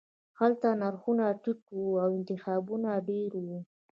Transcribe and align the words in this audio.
هلته 0.39 0.67
نرخونه 0.81 1.25
ټیټ 1.43 1.61
وو 1.75 1.87
او 2.03 2.09
انتخابونه 2.19 2.89
ډیر 3.09 3.31
وو 3.45 3.59